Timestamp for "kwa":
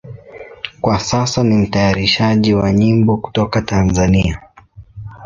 0.81-0.99